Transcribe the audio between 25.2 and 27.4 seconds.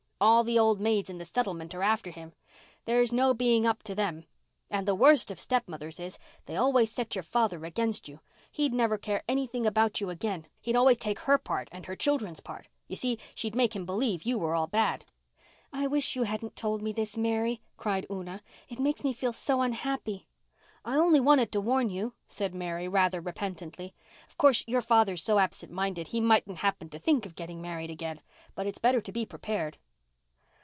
so absent minded he mightn't happen to think of